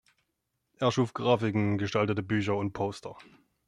[0.79, 3.15] Er schuf Grafiken, gestaltete Bücher und Poster.